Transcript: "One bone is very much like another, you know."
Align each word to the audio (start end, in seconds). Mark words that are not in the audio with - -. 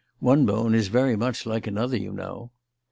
"One 0.19 0.47
bone 0.47 0.73
is 0.73 0.87
very 0.87 1.15
much 1.15 1.45
like 1.45 1.67
another, 1.67 1.95
you 1.95 2.11
know." 2.11 2.49